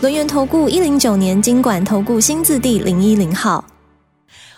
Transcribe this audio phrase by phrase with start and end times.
[0.00, 3.64] 轮源投顾一零九年经管投顾新字第零一零号，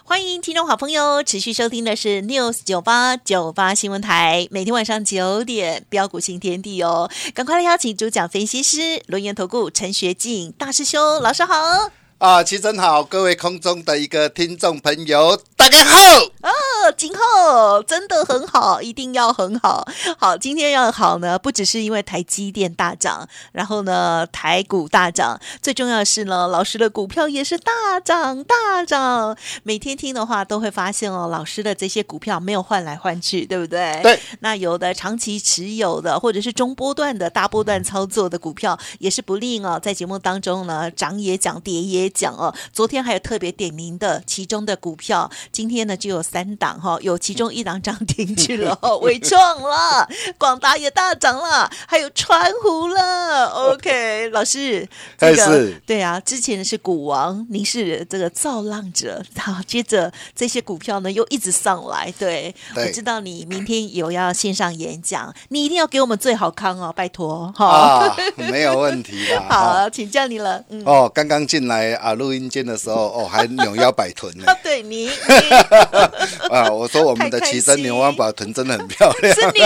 [0.05, 11.91] 欢迎听众好朋友持续收听的是 News 九八九八新闻台，每天晚上九点标股新天地哦，赶快来邀请主讲分析师轮源投顾陈学进大师兄老师好。
[12.19, 15.99] 啊，齐真好，各位空中的一个听众朋友，大家好。
[16.41, 16.51] 啊，
[16.97, 19.87] 今后真的很好，一定要很好。
[20.17, 29.37] 好，今天要好呢，不只是因为台积电大涨，然后呢台股大涨，最重要的是呢，老师的股票也是大涨大涨。
[29.63, 34.01] 每天听的话都会发现哦，老师的这些股票没有换来换去，对不对？
[34.03, 34.19] 对。
[34.41, 42.09] 那有的长期持有的，或者是中波段的大波段操作的股票，也是不吝哦，在节目当中呢，涨也讲，跌也。
[42.09, 53.47] 讲哦，昨天还有特别点名的其中的股票，今天呢就有三档哈， 有其中一档涨停去了， 伟创了，广达也大涨了，还有川湖了。
[53.47, 71.91] OK， 老师，这个对啊，之前是股王，您是这个造浪者，好，接着这些股票呢又一直上来，对我知道你明天有要线上演讲，你一定要给我们最好康哦，拜托哈，没有问题的，好，请教你了，嗯，哦，刚刚进来。
[72.01, 74.45] 啊，录音间的时候哦，还扭腰摆臀呢。
[74.63, 75.11] 对你
[76.51, 79.35] 啊，我说我们的齐身扭腰摆臀真的很漂亮。
[79.35, 79.61] 是你，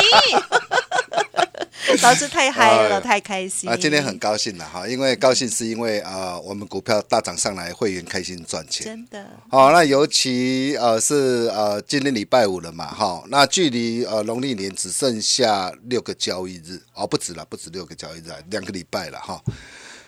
[2.03, 3.77] 老师太嗨了，太开心啊！
[3.77, 8.85] 今天很高兴了哈，因为高兴是因为啊，我们股票大涨上来，会员开心赚钱。
[8.85, 9.25] 真的。
[9.49, 19.41] 好，那尤其呃是呃今天礼拜五了嘛，哈，那距离呃农历年只剩下六个交易日哦，不止了，不止六个交易日，两个礼拜了哈。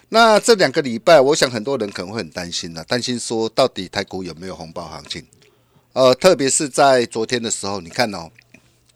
[0.09, 5.27] 那这两个礼拜，我想很多人可能会很担心了，担心说到底台股有没有红包行情？
[5.97, 8.31] 呃，特别是在昨天的时候，你看哦，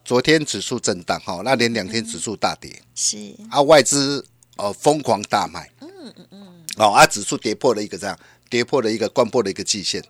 [0.04, 4.22] 昨天指数震荡哈，那连两天指数大跌，是啊，外资
[4.58, 8.18] 呃疯狂大卖，嗯嗯嗯，哦啊，指数跌破了一个这样，
[8.50, 10.04] 跌破了一个关破了一个季线，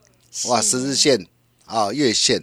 [0.48, 1.24] 哇，十日线
[1.64, 2.42] 啊，月线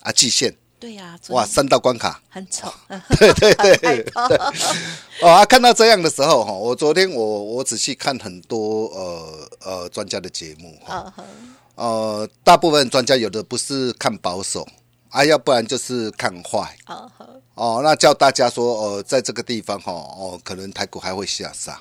[0.00, 0.54] 啊，季线。
[0.78, 2.70] 对呀，哇，三道关卡，很丑。
[3.18, 4.06] 对对对，
[5.22, 11.12] 哦啊，看到这样的时候哈，我昨天我我仔细看很多呃呃专家的节目哈，
[11.80, 14.68] 呃，大部分专家有的不是看保守
[15.08, 16.76] 啊，要不然就是看坏。
[17.54, 21.80] 哦，那叫大家说呃，在这个地方哈哦，可能台股还会下杀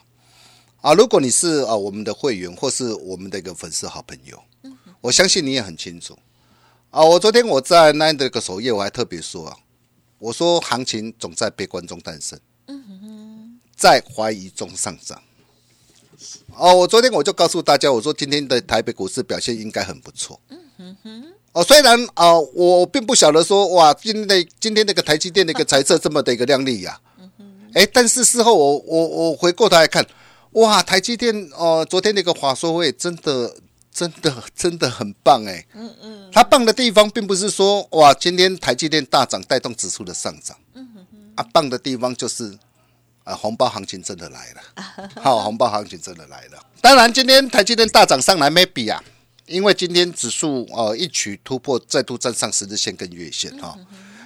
[0.79, 0.93] 啊。
[0.93, 4.41] 如果你是啊我们的会员或是我们的一个粉丝好朋友，
[5.01, 6.17] 我相信你也很清楚。
[6.91, 9.57] 啊，我昨天我在那的个首页，我还特别说啊，
[10.17, 15.21] 我说行情总在悲观中诞生，嗯哼，在怀疑中上涨。
[16.55, 21.23] 哦，我昨天我就告诉大家，我说今天的台北股市表现应该很不错，嗯哼哼。
[21.51, 27.45] 哦，虽然啊，我并不晓得说哇，今天今天那个台积电那个财色这么的一个亮丽呀，嗯哼。
[27.73, 30.05] 哎，但是事后我我我回过头来看，
[30.51, 33.55] 哇，台积电哦，昨天那个华硕会真的。
[33.91, 42.55] 真的真的很棒哎，嗯嗯，它棒的地方并不是说哇，今天台积电大涨带动指数的上涨，嗯哼哼，啊，棒的地方就是
[43.29, 46.59] 啊，红包行情真的来了， 好，红包行情真的来了。
[46.81, 49.03] 当然，今天台积电大涨上来没比啊，
[49.45, 53.77] 因为今天指数呃一举突破，再度站上十日线跟月线哈。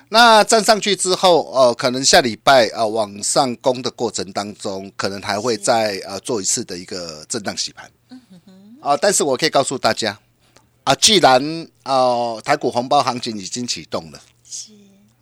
[0.09, 7.91] 那站上去之后，呃，可能下礼拜啊往上攻的过程当中，可能还会再呃做一次的一个震荡洗盘。
[8.79, 8.95] 啊！
[8.97, 10.19] 但是我可以告诉大家，
[10.83, 14.71] 啊，既然啊台股红包行情已经启动了，是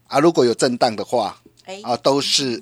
[0.08, 1.40] 啊，如果有震荡的话，
[1.84, 2.62] 啊，都是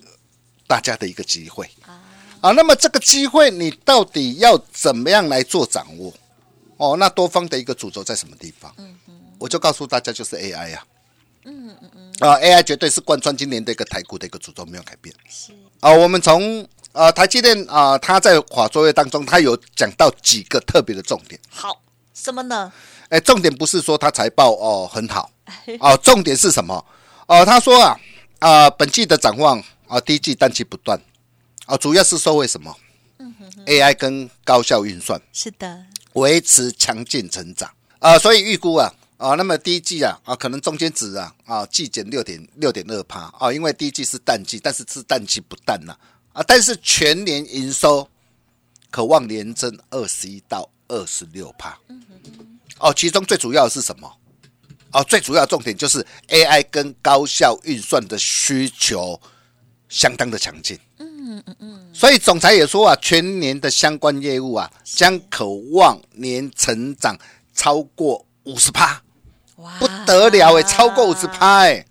[0.70, 1.98] 大家的一个机会啊。
[2.42, 6.14] 啊，那么这个机会你到底要怎么样来做掌握？
[6.78, 8.72] 哦，那多方的一个主轴在什么地方？
[8.78, 10.84] 嗯嗯，我就告诉大家，就是 AI 呀。
[11.46, 12.14] 嗯嗯嗯。
[12.20, 15.14] 啊，AI 绝对是贯穿今年的一个台股的一个主轴，没有改变。
[15.28, 16.66] 是啊，我们从。
[16.92, 21.40] 呃，台积电啊，他在华作业当中，他有讲到几个特别的重点。
[21.48, 21.80] 好，
[22.16, 22.74] 什么呢？
[23.10, 25.30] 哎，重点不是说他财报哦很好，
[25.80, 26.84] 哦，重点是什么？
[27.28, 28.00] 哦，他说啊
[28.40, 31.02] 啊，本季的展望啊，第一季淡季不断，
[31.66, 32.74] 啊，主要是受为什么？
[33.18, 35.84] 嗯哼，AI 跟高效运算是的，
[36.14, 37.70] 维持强劲成长
[38.00, 45.98] 啊，所以预估啊啊，那么第一季啊啊，可能中间值啊啊，季减六点六点二帕啊，因为第一季是淡季，但是是淡季不淡呐。
[46.32, 48.08] 啊，但是全年营收
[48.92, 51.78] 渴望年增二十一到二十六帕。
[52.78, 54.10] 哦，其中最主要的是什么？
[54.92, 59.20] 哦，最主要重点就是 AI 跟高效运算的需求
[59.90, 60.80] 相当的强劲。
[61.00, 61.90] 嗯嗯嗯。
[61.94, 67.18] 所以总裁也说啊，全年的相关业务啊，将渴望年成长
[67.54, 69.02] 超过五十趴。
[69.58, 71.86] 哇，不得了哎，超过五十趴哎。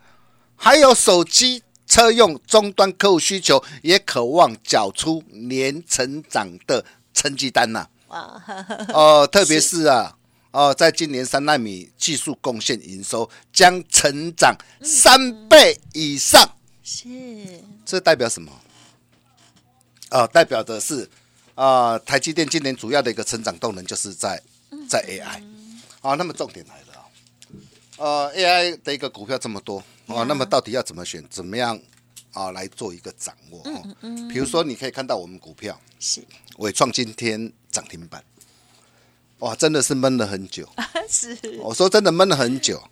[0.57, 7.87] 还有手机、车用终端客户需求也渴望缴出年成长的成绩单呐。
[8.09, 8.43] 哇，
[8.95, 10.17] 哦，特别是啊。
[10.51, 16.51] 哦，在今年三纳米技术贡献营收将成长三倍以上，
[16.91, 18.51] 是这代表什么？
[20.09, 21.07] 啊，代表的是
[21.55, 24.43] 啊，台积电今年主要的一个成长动能就是在
[24.89, 25.43] 在 AI
[26.01, 26.15] 啊。
[26.15, 27.07] 那么重点来了，
[27.99, 31.23] 呃，AI 的一个股票这么多啊，那么到底要怎么选？
[31.29, 31.79] 怎么样
[32.33, 33.61] 啊来做一个掌握？
[33.67, 36.25] 嗯嗯，比如说你可以看到我们股票是
[36.57, 38.25] 伟创今天涨停板。
[39.41, 40.67] 哇，真的是闷了很久。
[41.07, 42.83] 是，我说真的闷了很久。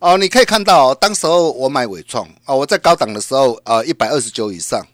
[0.00, 4.86] 哦，你可以看到，当时候我买伟创啊，我在高档的时候呃，一百二十九以上，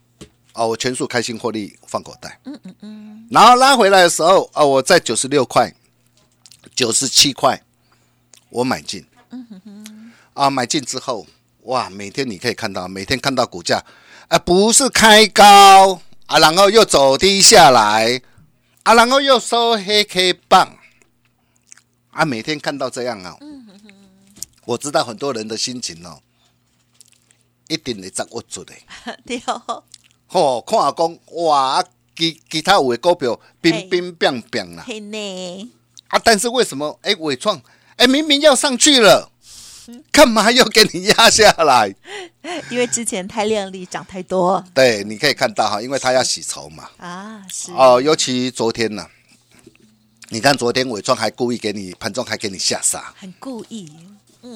[0.52, 2.38] 哦，我全数开心获利放口袋。
[2.44, 3.28] 嗯嗯嗯。
[3.30, 5.74] 然后拉回来的时候啊，我在九十六块、
[6.76, 7.60] 九十七块，
[8.50, 9.04] 我买进。
[9.30, 10.12] 嗯哼哼。
[10.34, 11.26] 啊，买进之后，
[11.62, 13.84] 哇，每天你可以看到，每天看到股价
[14.28, 18.22] 啊，不是开高啊，然后又走低下来
[18.84, 20.76] 啊，然后又收黑 K 棒。
[22.12, 23.36] 啊，每天看到这样啊，
[24.70, 26.20] 我知道很多人的心情哦，
[27.66, 28.72] 一定会掌握住的。
[29.26, 29.82] 对哦，
[30.28, 31.84] 哦，看下讲哇，
[32.16, 34.84] 其其他有的股票冰冰冰冰啦。
[34.86, 35.72] 呢。
[36.06, 36.96] 啊，但是为什么？
[37.02, 37.60] 哎，伟创，
[37.96, 39.32] 哎，明明要上去了，
[40.12, 41.92] 干嘛又给你压下来？
[42.70, 44.64] 因为之前太靓丽，涨太多。
[44.72, 46.88] 对，你可以看到哈，因为他要洗筹嘛。
[46.98, 47.72] 啊，是。
[47.72, 49.04] 哦，尤其昨天呢。
[50.32, 53.92] 你看，昨天伟创还故意给你盘中还给你下杀，很故意。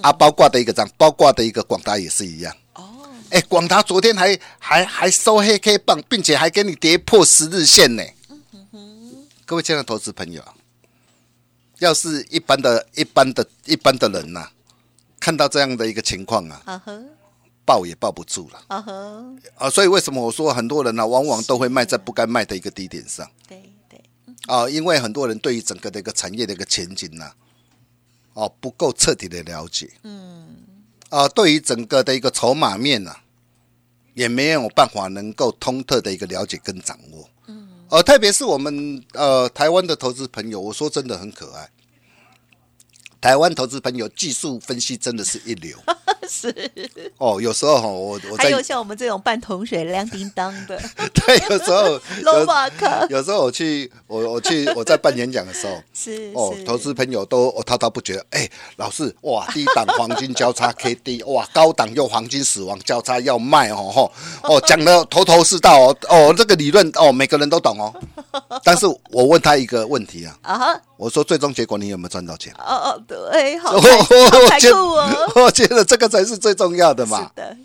[0.03, 2.55] 啊，包挂的一个涨，包挂的一个广达也是一样。
[2.75, 8.03] 哦，哎，广达昨天还还还收黑 K 棒，并且还给你跌破十日线呢。
[9.45, 10.43] 各位亲爱的投资朋友，
[11.79, 14.49] 要是一般的、一般的、一般的人呐，
[15.21, 16.83] 看到这样的一个情况啊，
[17.67, 18.63] 抱也抱不住了。
[18.69, 18.85] 啊
[19.57, 23.31] 啊，所以为什么我说很多人呢，往往都会卖在不该卖的一个低点上？
[23.47, 23.71] 对。
[24.47, 27.31] 啊，因为很多人对于整个的一个产业的一个前景呢，
[28.35, 30.57] 哦不够彻底的了解，嗯，
[31.09, 33.15] 啊，对于整个的一个筹码面呢，
[34.15, 41.71] 也没有办法能够通透的一个了解跟掌握，嗯，呃，特别是我们呃台湾的投资朋友，我说真的很可爱。
[43.21, 45.79] 台湾投资朋友技术分析真的是一流，
[46.29, 46.55] 是
[47.19, 50.81] 哦，有时候哈，我我还有像我们这种半桶水亮叮当的，
[51.15, 52.01] 对，有时候
[53.09, 64.13] 有有时候我去我我去我在办演讲的时候， 是哦，投资朋友都滔滔不绝，哎，老师哇，低档黄金交叉 K D 哇，高档又黄金死亡交叉要卖哦吼
[64.43, 67.93] 哦，讲的头头是道哦哦，这个理论哦，每个人都懂哦，
[68.63, 70.81] 但是我问他一个问题啊啊。
[70.97, 72.55] 我说最终结果你有没有赚到钱？
[72.57, 75.33] 哦哦，对，好，好酷哦！
[75.35, 77.19] 我觉得这个才是最重要的嘛。
[77.19, 77.57] 是的，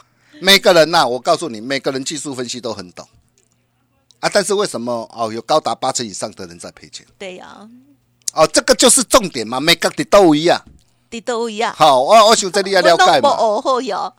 [0.41, 3.07] 每个人呐，我告诉你，每个人技术分析都很懂
[4.19, 4.29] 啊。
[4.33, 7.05] 但是为什么哦，有高达八成以上的人在赔钱？
[7.17, 7.69] 对呀。
[8.33, 10.63] 哦，这个就是重点嘛，每个的都一样，
[11.09, 11.73] 的都一样。
[11.75, 13.29] 好，我我想这里要了解嘛。
[13.29, 14.13] 哦，好有。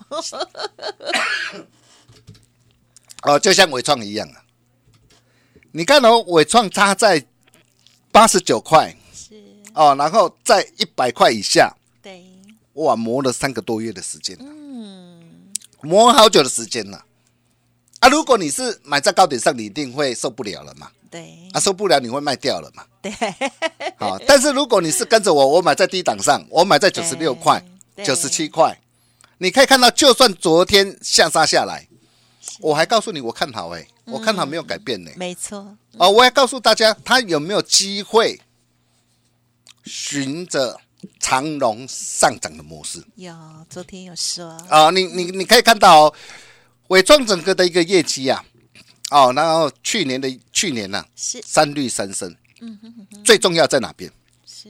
[3.23, 4.43] 哦，就像伟创一样啊。
[5.73, 7.25] 你看哦，伟创差在
[8.11, 8.95] 八十九块。
[9.15, 9.35] 是
[9.75, 11.73] 哦，然后在一百块以下，
[12.03, 12.25] 对，
[12.75, 15.51] 哇，磨了三个多月的时间，嗯，
[15.83, 17.05] 磨好久的时间了，
[17.99, 23.13] 啊，如果你是买在高点上，你一定会受不了了嘛，对，啊，受不了你会卖掉了嘛，对，
[23.99, 27.63] 好，但是如果你是跟着我， 我买在低档上，我买在九十六块、
[28.05, 28.81] 九十七块，
[29.39, 31.89] 你可以看到，就算昨天下杀下来，
[32.61, 38.41] 我还告诉你我看好，哎，我看好没有改变呢，没错，啊，我还告诉大家，他有没有机会？
[39.83, 40.79] 循着
[41.19, 43.35] 长龙上涨的模式，有
[43.69, 44.49] 昨天有说。
[44.69, 46.13] 啊，你你你可以看到
[46.89, 48.45] 伟创整个的一个业绩啊，
[49.11, 51.41] 哦，然后去年的去年呢是。
[51.43, 54.11] 三绿三升，嗯哼哼，最重要在哪边？
[54.47, 54.69] 是。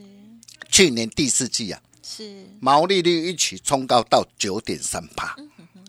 [0.70, 2.46] 去年第四季啊，是。
[2.60, 5.36] 毛利率一起冲高到九点三八，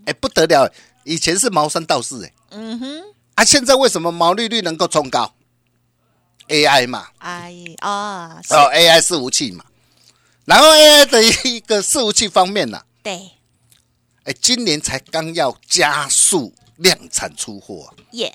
[0.06, 0.72] 哎不得了，
[1.04, 3.04] 以前是毛三到四哎，嗯哼，
[3.36, 5.34] 啊现在为什么毛利率能够冲高
[6.48, 9.64] ？AI 嘛，AI 啊，哦，AI 伺服器嘛，
[10.46, 13.32] 然后 AI 的一个伺服器方面呢，对，
[14.24, 18.34] 哎，今年才刚要加速量产出货，耶，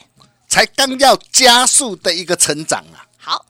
[0.48, 3.46] 才刚要加速的一个成长啊，好。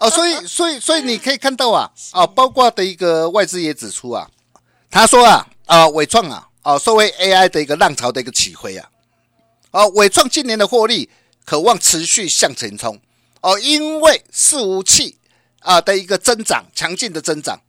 [0.00, 4.28] 哦，所以所以所以你可以看到啊， 哦，包括的一个外资也指出啊，
[4.90, 8.90] 他说啊，啊，伟创啊，啊，作为 AI 的一个浪潮的一个起飞啊，
[9.70, 11.08] 啊，伟创今年的获利
[11.44, 13.00] 渴望持续向前冲。
[13.42, 15.16] 哦，因为伺服器
[15.60, 17.60] 啊的一个增长强劲的增长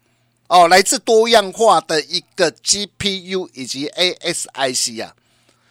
[0.52, 5.16] 哦，来自多样化的一个 GPU 以及 ASIC 啊，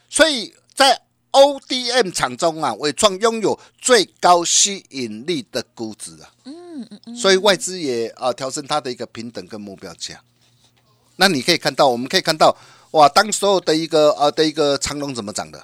[0.08, 10.18] 所以在 ODM 厂中啊，伟创拥有最高吸引力的估值啊，嗯嗯嗯，所以外资也啊调升它的一个平等跟目标价。
[11.16, 12.56] 那你可以看到，我们可以看到，
[12.92, 15.62] 哇，当所有的一个呃的一个长龙怎么涨的？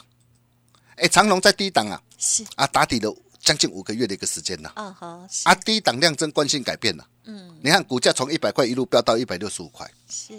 [0.96, 2.44] 哎，长龙在低档啊，是。
[2.54, 3.16] 啊，打底了
[3.46, 10.34] 将近五个月的一个时间呢，啊哈，啊，低档量增惯性改变了，嗯，你看股价从一百块一路飙到一百六十五块，是。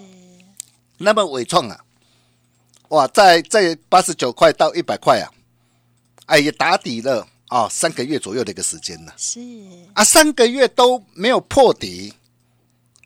[0.97, 1.79] 那么伟创啊。
[2.89, 5.31] 哇，在在八十九块到一百块啊，
[6.25, 9.13] 哎，也打底了啊，三个月左右的一个时间了。
[9.15, 9.39] 是。
[9.93, 12.13] 啊，三个月都没有破底，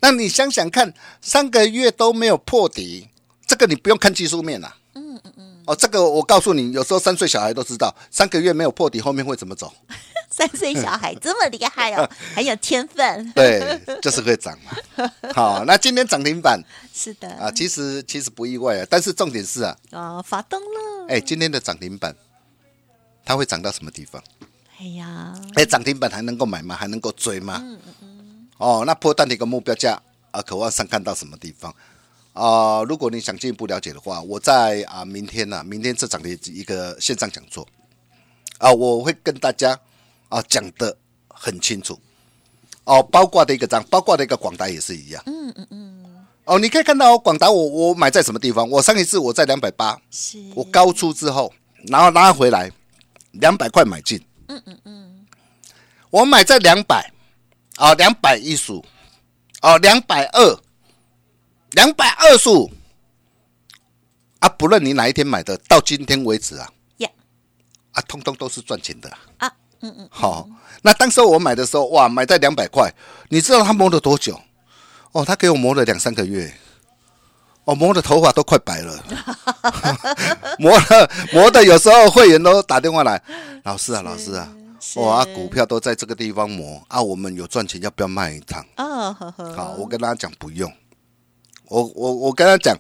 [0.02, 0.92] 那你想想看，
[1.22, 3.08] 三个月都没有破底，
[3.46, 4.78] 这个你不用看技术面啊。
[5.66, 9.72] 哦，这个我告诉你，有时候三岁小孩都知道，三个月没有破底，后面会怎么走？
[10.32, 13.32] 三岁小孩这么厉害哦， 很有天分。
[13.34, 15.10] 对，就是会涨嘛。
[15.36, 16.62] 好，那今天涨停板
[16.94, 21.08] 是的啊，其实其实不意外啊，但是重点是啊，哦，发动了。
[21.10, 22.16] 哎，今天的涨停板
[23.26, 24.24] 它会涨到什么地方？
[24.80, 26.76] 哎呀，哎，涨停板还能够买吗？
[26.76, 27.60] 还能够追吗？
[27.62, 28.48] 嗯嗯嗯。
[28.58, 30.02] 哦，那破蛋的一个目标价
[30.32, 31.76] 啊，渴望上看到什么地方
[32.34, 32.84] 啊？
[32.84, 37.68] 如果你想进一步了解的话，我在啊明天呢，明天这场的一个线上讲座
[38.58, 39.80] 啊，我会跟大家。
[40.32, 40.96] 啊，讲的
[41.28, 42.00] 很清楚
[42.86, 45.22] 哦，包括的一个章，包括的一个广达也是一样。
[45.26, 46.26] 嗯嗯嗯。
[46.46, 48.66] 哦，你可以看到广达，我我买在什么地方？
[48.70, 51.54] 我上一次我在两百八，是，我高出之后，
[51.90, 52.72] 然后拉回来
[53.32, 54.26] 两百块买进。
[54.48, 55.26] 嗯嗯嗯。
[56.10, 57.12] 我买在两百，
[57.76, 58.86] 啊，两百一十五，
[59.64, 60.60] 哦，两百二，
[61.72, 62.72] 两百二十五。
[64.40, 66.68] 啊，不论你哪一天买的，到今天为止啊，
[67.92, 69.12] 啊，通通都是赚钱的。
[69.38, 69.52] 啊。
[69.84, 70.48] 嗯嗯，好，
[70.84, 72.94] 那当时我买的时候，哇，买在两百块，
[73.30, 74.40] 你知道他磨了多久？
[75.12, 76.54] 哦，他给我磨了两三个月，
[77.64, 79.04] 哦，磨的头发都快白了，
[80.60, 83.20] 磨了磨的，有时候会员都打电话来，
[83.64, 84.54] 老师啊，老师啊，
[84.98, 86.80] 哇，股票都在这个地方磨。
[86.88, 88.64] 啊，我们有赚钱，要不要卖一趟？
[88.76, 89.12] 啊，
[89.56, 90.72] 好，我跟他讲不用，
[91.72, 92.78] 我我我跟他讲，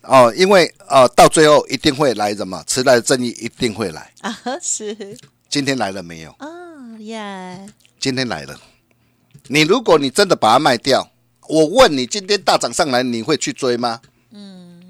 [0.00, 5.18] 哦，因为呃，到最后一定会来什么，迟来的正义一定会来啊，是。
[5.50, 6.30] 今天来了没有？
[6.38, 7.68] 哦耶！
[7.98, 8.58] 今天来了。
[9.48, 11.06] 你如果你真的把它卖掉，
[11.48, 14.00] 我问你，今天大涨上来，你会去追吗？
[14.32, 14.80] 嗯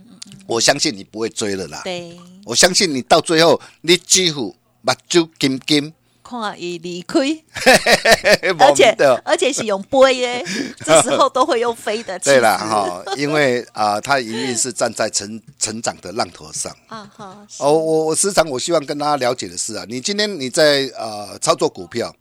[0.47, 1.81] 我相信你不会追了啦。
[1.83, 2.17] 对。
[2.45, 5.93] 我相信你到最后，你几乎目睭金金。
[6.31, 7.19] 看伊离开，
[8.57, 8.95] 而且
[9.25, 10.45] 而且是用飞耶，
[10.87, 12.17] 这时候都会用飞的。
[12.21, 17.45] 对了哈，因为啊，他一定是站在成成长的浪头上 啊好。
[17.59, 22.15] 哦，我我时常我希望跟大家了解的是啊，你今天你在呃操作股票，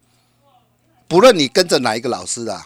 [1.07, 2.65] 不论你跟着哪一个老师啊，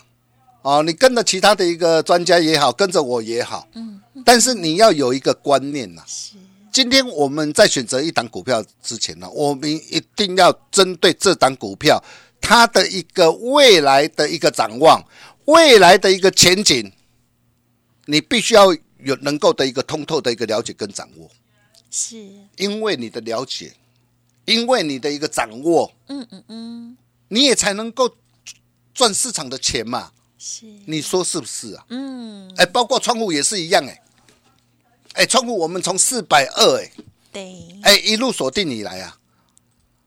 [0.61, 6.01] 哦，你跟着其他的一个专家也好，跟着我也好，嗯，但是你要有一个观念呐。
[6.07, 6.37] 是。
[6.73, 12.03] 今天我们在选择一档股票之前呢，我们一定要针对这档股票
[12.41, 15.05] 它的一个未来的一个展望，
[15.45, 16.91] 未来的一个前景，
[18.05, 21.29] 你必须要有能够的一个通透的一个了解跟掌握。
[21.91, 22.17] 是，
[22.57, 23.71] 因为你的了解，
[24.45, 28.11] 因为你的一个掌握，嗯嗯嗯，你也才能够
[28.95, 30.11] 赚市场的钱嘛。
[30.39, 31.85] 是，你说是不是啊？
[31.89, 33.99] 嗯，哎，包括窗户也是一样，哎。
[35.13, 36.91] 哎，窗户我们从四百二哎，
[37.31, 39.17] 对，哎一路锁定以来啊，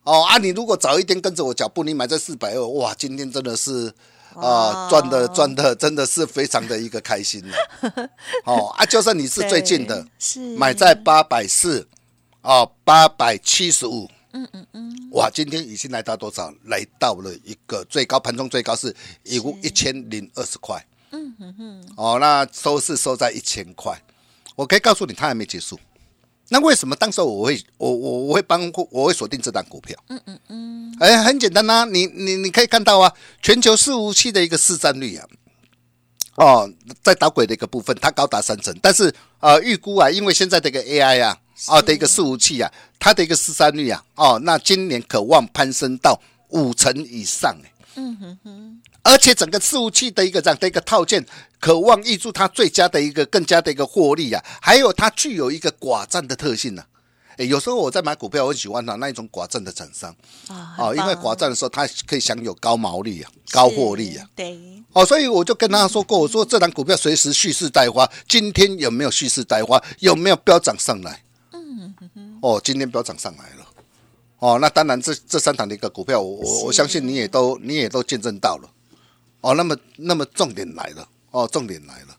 [0.02, 3.92] 哦啊，你如果早一天跟着我脚步，你买在四百二，哇，今天真的是
[4.34, 7.56] 啊赚的赚的真的是非常的一个开心了。
[8.44, 11.86] 哦啊，就算你是最近的，是买在八百四，
[12.42, 16.52] 哦八百七十五，嗯嗯嗯，哇，今天已经来到多少？
[16.64, 24.02] 来到了一个最高盘中最高是一一千零二十块，嗯哼哼，哦，那收是收在一千块。
[24.56, 25.78] 我可以告诉你，它还没结束。
[26.48, 28.60] 那为什么当时我会我我我会帮
[28.90, 29.96] 我会锁定这档股票？
[30.08, 30.96] 嗯嗯嗯。
[31.00, 35.26] 哎，很简单呐，你你你可以看到啊，全球伺服器的一个市占率啊，
[36.36, 36.72] 哦，
[37.02, 38.74] 在导轨的一个部分，它高达三成。
[38.80, 41.36] 但是呃，预估啊，因为现在的一个 AI 啊，
[41.68, 46.18] 哦的一个伺服器啊，它的一个市占率啊，哦，那今年可望攀升到
[46.50, 47.56] 五成以上。
[47.96, 48.80] 嗯哼哼。
[49.02, 51.24] 而且整个伺服器的一个这样的一个套件，
[51.60, 56.84] 渴望挹注它最佳的一个更加的一个获利啊，还有它具有一个寡占的特性呢。
[57.38, 60.10] 哎，有时候我在买股票，我喜欢它那一种寡占的厂商
[60.48, 64.26] 啊哦，因为寡占的时候，它可以享有高毛利啊、高获利啊。
[64.34, 64.58] 对，
[64.94, 69.82] 哦，所以我就跟他说过，我说这档股票随时蓄势待发，今天有没有蓄势待发？
[69.98, 71.22] 有没有飙涨上来？
[71.52, 73.65] 嗯哼哼哦，今天飙涨上来了。
[74.46, 78.70] 哦，那当然这这三档的一个股票，我我我相信你也都你也都见证到了。
[79.40, 82.16] 哦，那么那么重点来了，哦，重点来了。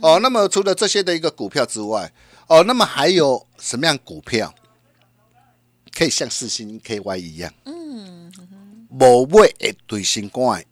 [0.00, 2.12] 哦，那么除了这些的一个股票之外，
[2.48, 4.52] 哦，那么还有什么样股票
[5.96, 7.54] 可以像四星 KY 一样？
[7.64, 8.32] 嗯，
[8.90, 10.64] 无买会对新冠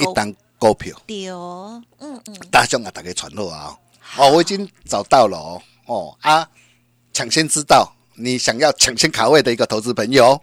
[0.00, 1.00] 一档股票。
[1.06, 3.78] 对哦，嗯嗯，大兄啊，大家传落啊！
[4.18, 6.50] 哦，我已经找到了哦哦啊，
[7.12, 10.40] 抢先知道你想要抢先卡位的一个投资朋友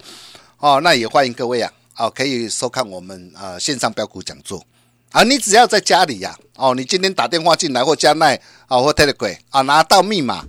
[0.57, 4.65] 哦，那也欢迎各位啊哦，可以收看我们呃线上标股讲座
[5.11, 5.23] 啊。
[5.23, 10.43] 你只要在家里呀哦，你今天打电话进来或加奈啊或 Telegram 啊，拿到密码，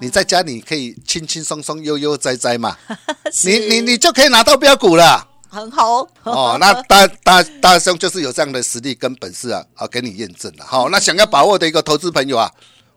[0.00, 2.76] 你在家里可以轻轻松松、悠悠哉哉嘛，
[3.44, 5.28] 你你你就可以拿到标股了。
[5.52, 10.64] 很好哦，那大大大兄就是有这样的实力跟本事啊，啊，给你验证了。
[10.64, 12.48] 好，那想要把握的一个投资朋友啊，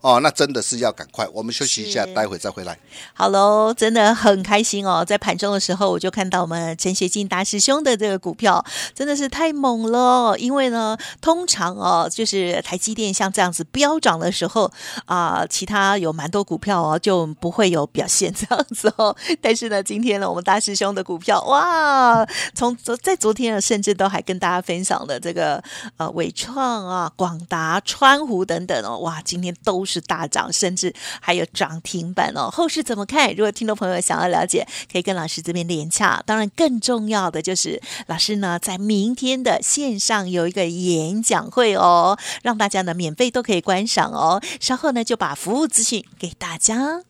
[0.04, 1.26] 哦，那真的是要赶快。
[1.34, 2.78] 我们休息一下，待会再回来。
[3.14, 5.04] 好喽，真的很开心哦！
[5.06, 10.38] 在盘中的时候，我就看到我们陈学进大师兄的这个股票真的是太猛了。
[10.38, 14.70] 因为呢，通常哦，就是台积电像这样子飙涨的时候
[15.06, 19.16] 啊、其他有蛮多股票哦就不会有表现这样子哦。
[19.42, 25.64] 但是呢，今天呢，我们大师兄的股票哇，从昨在昨天呢，甚至都还跟大家分享的这个
[25.96, 32.50] 呃伟创啊、广达、川湖等等哦，哇，今天都是是大涨，甚至还有涨停板哦。
[32.52, 33.30] 后市怎么看？
[33.36, 36.22] 如果听众朋友想要了解，可以跟老师这边连洽。
[36.26, 44.42] 当然，更重要的就是老师呢，在明天的线上有一个演讲会哦，让大家呢免费都可以观赏哦。
[44.60, 47.02] 稍后呢，就把服务资讯给大家。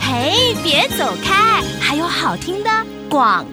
[0.00, 2.70] 嘿，别走开，还有好听的
[3.08, 3.46] 广。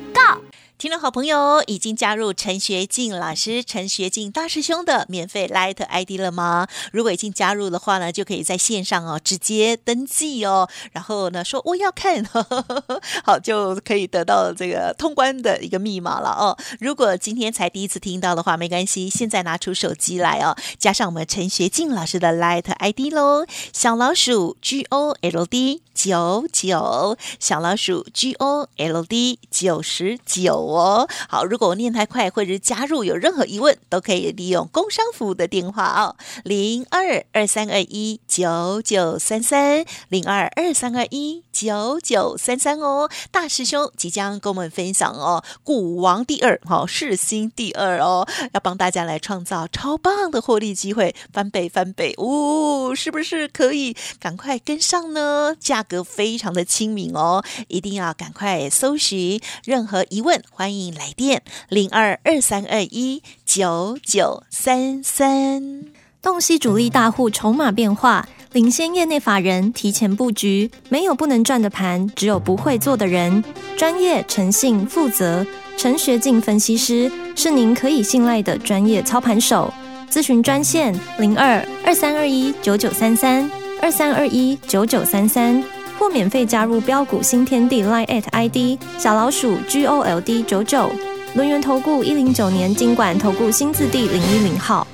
[0.84, 6.68] 听众好朋友已经加入陈学进老师、陈学进大师兄的免费 Light ID 了吗？
[6.92, 12.22] 如果已经加入的话呢，就可以在线上哦直接登记哦，然后呢说我要看，
[13.24, 16.58] 好就可以得到这个通关的一个密码了哦。
[16.82, 31.08] 如果今天才第一次听到的话，没关系，现在拿出手机来哦，加上我们陈学进老师的 Light ID 喽，小老鼠 G O L D 九九，小老鼠 G O L D 九十九哦。
[31.30, 43.10] 好，如果我念太快或者是加入有任何疑问，都可以利用工商服务的电话哦，零二二三二一九九三三，零二二三二一九九三三哦。
[43.32, 55.56] 大师兄即将跟我们分享哦，股王第二，好、世新第二哦，要帮大家来创造超棒的获利机会，翻倍翻倍，哦，是不是可以赶快跟上呢？
[55.60, 59.40] 价格非常的亲民哦，一定要赶快搜寻。
[59.64, 65.84] 任何疑问，欢迎来电零二二三二一九九三三。
[66.22, 70.72] 洞悉主力大户筹码变化，领先业内法人提前布局。
[70.88, 73.44] 没有不能赚的盘，只有不会做的人。
[73.76, 79.74] 专业、诚信、负责，陈学进分析师是您可以信赖的专业操盘手。
[80.10, 83.50] 咨询专线零二二三二一九九三三
[83.82, 85.62] 二三二一九九三三，
[86.04, 90.92] 或免费加入标股新天地 Line at ID 小老鼠 G O L D 九九。
[91.34, 94.86] 轮源投顾一零九年经管投顾新字第零一零号。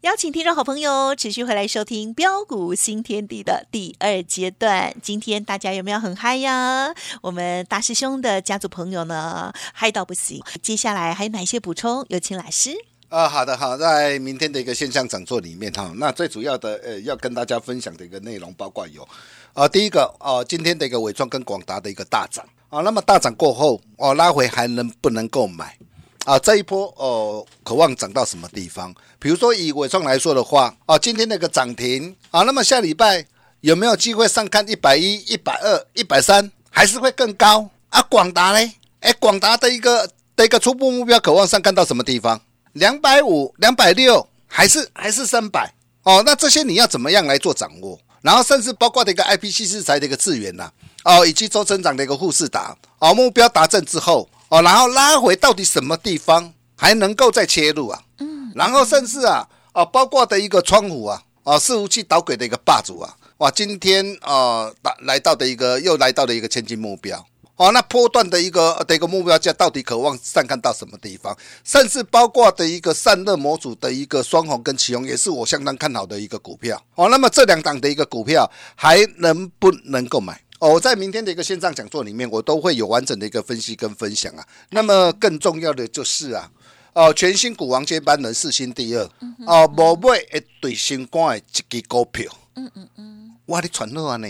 [0.00, 4.94] 邀请听众好朋友持续回来收听标股新天地的第二阶段。
[5.02, 6.94] 今天大家有没有很嗨呀？
[7.20, 10.42] 我们大师兄的家族朋友呢，嗨到不行。
[10.62, 12.06] 接下来还有哪些补充？
[12.08, 12.70] 有请老师。
[13.10, 19.06] 啊，好的，好，在明天的一个线上讲座里面哈，那最主要的呃要跟大家分享的一个内容包括有，
[19.54, 25.76] 啊，第一个哦、今天的一个伟创跟广达的一个大涨啊，那么大涨过后哦，拉回还能不能够买？
[26.24, 28.94] 啊，这一波哦，渴望涨到什么地方？
[29.18, 33.26] 比如说以伟创来说的话，啊，今天那个涨停啊，那么下礼拜
[33.60, 37.68] 有没有机会上看一百一、一百二、一百三，还是会更高？
[37.90, 42.40] 啊，广达呢，哎，广达的一个的一个初步目标渴望上看到什么地方？
[42.72, 45.70] 两百五、两百六，还是还是三百？
[46.04, 47.98] 哦，那这些你要怎么样来做掌握？
[48.22, 50.70] 然后甚至包括的一个 IPC 制裁的一个资源呐、
[51.04, 58.00] 哦，以及周成长的一个护士达，哦，目标达阵之后，哦，然后拉回到底什么地方还能够再切入啊？
[58.18, 67.26] 嗯，然后甚至啊，哦，包括的一个窗户啊，哦，伺服器导轨的一个霸主啊，哇，今天呃，来来到的一个又来到了一个千金目标。
[67.56, 71.36] 哦，那波段的一个的一个目标价到底渴望上看到什么地方？
[71.62, 76.82] 甚至包括的一个散热模组的一个双红跟启宏，也是我相当看好的一个股票。
[76.94, 80.40] 哦，那么这两档的一个股票还能不能够买？
[80.58, 84.46] 哦，我在明天的一个线上讲座里面，我都会有完整的一个分析跟分享啊。
[84.70, 86.50] 那么更重要的就是啊，
[86.94, 89.08] 哦，全新股王接班人四星第二，
[89.46, 94.26] 哦，无买一对新冠的一支股票，嗯嗯嗯，我你传好啊呢，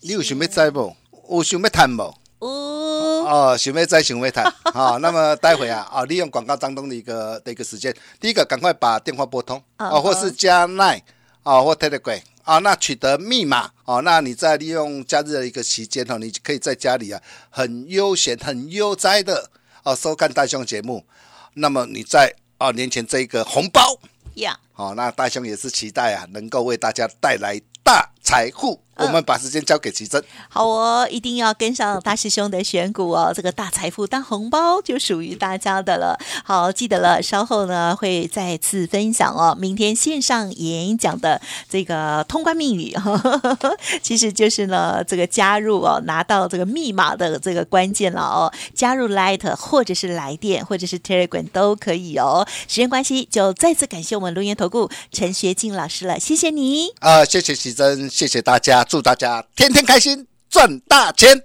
[0.00, 0.94] 你有想要知不？
[1.30, 2.14] 有想要谈不？
[2.46, 11.02] 哦，哦，想要再想要谈， 好，那么待会啊，啊，利用广告当中的一个的一个时间，第一个赶快把电话拨通，啊，或是加奈，
[11.42, 12.20] 啊，或 Telegram。
[12.44, 19.50] 啊，那取得密码哦，那你在利用假日的一个期间哦，你可以在家里啊，很悠闲、很悠哉的
[19.82, 21.02] 哦收看大兄节目。
[21.54, 23.98] 那么你在啊年前这一个红包。
[24.34, 28.80] 呀，好，那大兄也是期待啊，能够为大家带来大财富。
[28.96, 30.22] 我们把时间交给奇珍。
[30.48, 36.16] 好哦，一定要跟上大师兄的选股哦，这个大财富当红包就属于大家的了。
[36.44, 39.52] 好，记得了，稍后呢会再次分享哦。
[39.58, 42.94] 明天线上演讲的这个通关密语，
[44.00, 48.52] 其实就是呢这个加入哦，拿到这个密码的这个关键了哦。
[48.76, 52.46] 加入 Light 或者是来电或者是 Telegram 都可以哦。
[52.68, 58.84] 时间关系，就再次感谢我们龙岩投顾陈学静老师了，谢谢你啊，谢谢奇珍，谢谢大家。
[58.84, 61.36] 祝大家天天开心，赚大钱！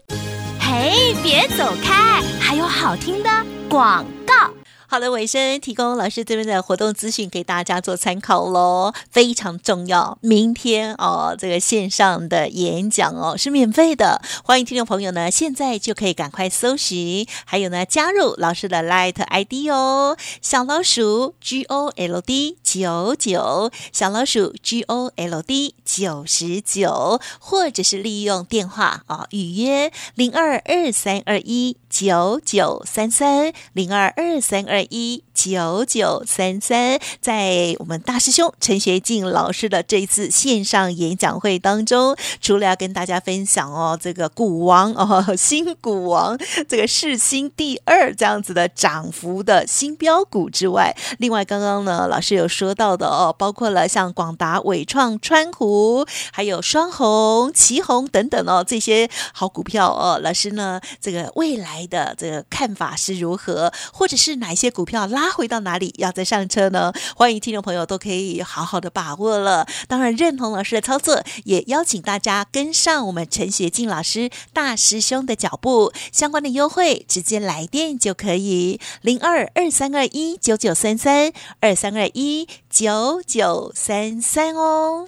[0.59, 3.29] 嘿，别走开，还有好听的
[3.67, 4.58] 广告。
[4.91, 10.17] 好的，尾声提供老师这边的活动资讯给大家做参考喽，非常重要。
[10.21, 34.85] 明天哦，这个线上的演讲哦是免费的，欢迎听众朋友呢现在就可以赶快搜寻，还有呢加入老师的 Light ID 哦，小老鼠 G O L D 九九，小老鼠 G O L D 九十九，或者是利用电话啊预约零二二三二一九九三三零二二三二。
[34.89, 64.69] 一九九三三，在我们大师兄陈学静老师的这一次线上演讲会当中，除了要跟大家分享哦，这个股王哦， 新股王这个世新第二这样子的涨幅的新标股之外，另外刚刚呢，老师有说到的哦，包括了像广达、伟创、川湖，还有双红、旗红等等哦，这些好股票哦，老师呢，这个未来的这个看法是如何，或者是哪一些？
[64.69, 66.93] 股票拉回到哪里，要再上车呢？
[67.15, 69.67] 欢迎听众朋友都可以好好的把握了。
[69.87, 75.91] 当然认同老师的操作，也邀请大家跟上我们陈学静老师大师兄的脚步。
[76.11, 85.07] 相关的优惠，直接来电就可以，零二二三二一九九三三二三二一九九三三哦。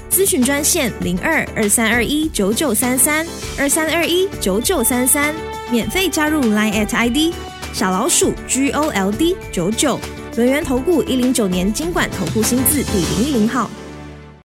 [0.11, 3.25] 咨询专线零二二三二一九九三三
[3.57, 5.33] 二三二一九九三三，
[5.71, 7.33] 免费加入 Line at ID
[7.71, 9.97] 小老鼠 G O L D 九九，
[10.35, 13.69] 轮源投顾一零九年经管投顾新字第零一零号。